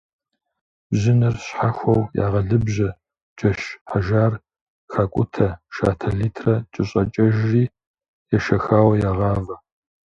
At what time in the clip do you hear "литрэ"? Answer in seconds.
6.17-6.55